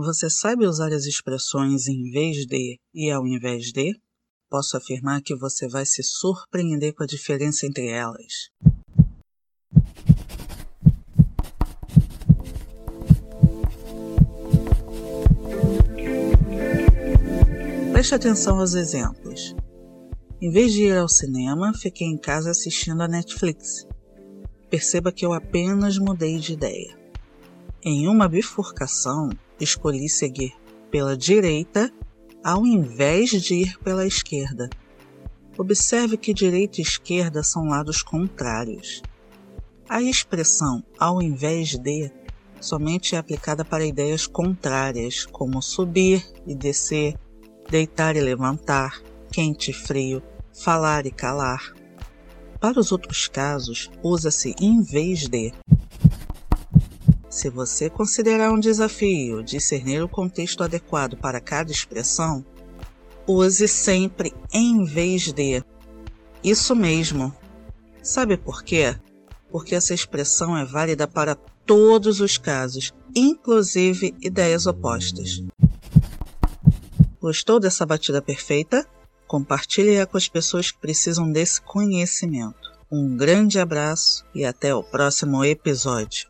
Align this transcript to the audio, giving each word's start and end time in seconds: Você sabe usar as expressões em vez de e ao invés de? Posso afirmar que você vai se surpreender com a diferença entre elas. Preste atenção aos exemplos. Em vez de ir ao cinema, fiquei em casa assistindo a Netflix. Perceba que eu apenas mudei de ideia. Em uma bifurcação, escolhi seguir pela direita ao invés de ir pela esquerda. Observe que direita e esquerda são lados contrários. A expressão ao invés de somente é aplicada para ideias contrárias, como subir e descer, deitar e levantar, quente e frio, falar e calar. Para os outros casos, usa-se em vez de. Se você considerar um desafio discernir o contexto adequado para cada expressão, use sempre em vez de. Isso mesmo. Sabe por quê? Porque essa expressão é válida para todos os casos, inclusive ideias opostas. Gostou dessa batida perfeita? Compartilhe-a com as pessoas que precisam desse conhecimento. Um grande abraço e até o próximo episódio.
Você 0.00 0.30
sabe 0.30 0.64
usar 0.64 0.92
as 0.92 1.06
expressões 1.06 1.88
em 1.88 2.12
vez 2.12 2.46
de 2.46 2.78
e 2.94 3.10
ao 3.10 3.26
invés 3.26 3.72
de? 3.72 4.00
Posso 4.48 4.76
afirmar 4.76 5.20
que 5.22 5.34
você 5.34 5.66
vai 5.66 5.84
se 5.84 6.04
surpreender 6.04 6.94
com 6.94 7.02
a 7.02 7.06
diferença 7.06 7.66
entre 7.66 7.88
elas. 7.88 8.48
Preste 17.92 18.14
atenção 18.14 18.60
aos 18.60 18.74
exemplos. 18.74 19.52
Em 20.40 20.52
vez 20.52 20.72
de 20.72 20.84
ir 20.84 20.96
ao 20.96 21.08
cinema, 21.08 21.72
fiquei 21.74 22.06
em 22.06 22.16
casa 22.16 22.52
assistindo 22.52 23.02
a 23.02 23.08
Netflix. 23.08 23.84
Perceba 24.70 25.10
que 25.10 25.26
eu 25.26 25.32
apenas 25.32 25.98
mudei 25.98 26.38
de 26.38 26.52
ideia. 26.52 26.96
Em 27.82 28.06
uma 28.06 28.28
bifurcação, 28.28 29.30
escolhi 29.60 30.08
seguir 30.08 30.52
pela 30.90 31.16
direita 31.16 31.92
ao 32.42 32.66
invés 32.66 33.30
de 33.30 33.54
ir 33.54 33.78
pela 33.78 34.06
esquerda. 34.06 34.68
Observe 35.56 36.16
que 36.16 36.32
direita 36.32 36.80
e 36.80 36.82
esquerda 36.82 37.42
são 37.42 37.68
lados 37.68 38.02
contrários. 38.02 39.02
A 39.88 40.00
expressão 40.00 40.84
ao 40.98 41.20
invés 41.20 41.76
de 41.76 42.12
somente 42.60 43.14
é 43.14 43.18
aplicada 43.18 43.64
para 43.64 43.86
ideias 43.86 44.26
contrárias, 44.26 45.26
como 45.26 45.62
subir 45.62 46.24
e 46.46 46.54
descer, 46.54 47.16
deitar 47.70 48.16
e 48.16 48.20
levantar, 48.20 49.02
quente 49.32 49.70
e 49.70 49.74
frio, 49.74 50.22
falar 50.52 51.06
e 51.06 51.10
calar. 51.10 51.72
Para 52.60 52.80
os 52.80 52.90
outros 52.90 53.28
casos, 53.28 53.90
usa-se 54.02 54.54
em 54.60 54.82
vez 54.82 55.28
de. 55.28 55.52
Se 57.38 57.48
você 57.48 57.88
considerar 57.88 58.50
um 58.50 58.58
desafio 58.58 59.44
discernir 59.44 60.02
o 60.02 60.08
contexto 60.08 60.64
adequado 60.64 61.16
para 61.16 61.40
cada 61.40 61.70
expressão, 61.70 62.44
use 63.28 63.68
sempre 63.68 64.34
em 64.52 64.84
vez 64.84 65.32
de. 65.32 65.62
Isso 66.42 66.74
mesmo. 66.74 67.32
Sabe 68.02 68.36
por 68.36 68.64
quê? 68.64 68.98
Porque 69.52 69.76
essa 69.76 69.94
expressão 69.94 70.58
é 70.58 70.64
válida 70.64 71.06
para 71.06 71.36
todos 71.64 72.20
os 72.20 72.36
casos, 72.36 72.92
inclusive 73.14 74.16
ideias 74.20 74.66
opostas. 74.66 75.40
Gostou 77.20 77.60
dessa 77.60 77.86
batida 77.86 78.20
perfeita? 78.20 78.84
Compartilhe-a 79.28 80.06
com 80.06 80.16
as 80.16 80.26
pessoas 80.26 80.72
que 80.72 80.80
precisam 80.80 81.30
desse 81.30 81.60
conhecimento. 81.62 82.72
Um 82.90 83.16
grande 83.16 83.60
abraço 83.60 84.24
e 84.34 84.44
até 84.44 84.74
o 84.74 84.82
próximo 84.82 85.44
episódio. 85.44 86.28